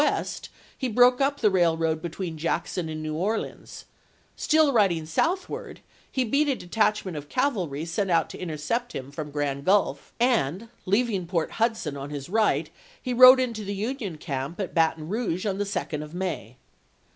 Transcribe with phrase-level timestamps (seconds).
[0.01, 3.85] west, he broke up the railroad between Jackson ay5> and New Orleans;
[4.35, 5.79] still riding southward,
[6.11, 10.69] he beat a detachment of cavalry sent out to intercept him from Grand Grulf, and
[10.87, 15.45] leaving Port Hudson on his right he rode into the Union camp at Baton Rouge
[15.45, 16.57] on the 2d of May.